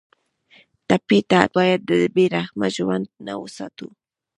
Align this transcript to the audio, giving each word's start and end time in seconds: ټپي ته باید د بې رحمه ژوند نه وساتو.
ټپي 0.87 1.19
ته 1.29 1.39
باید 1.55 1.79
د 1.89 1.91
بې 2.15 2.25
رحمه 2.35 2.67
ژوند 2.75 3.05
نه 3.25 3.33
وساتو. 3.41 3.87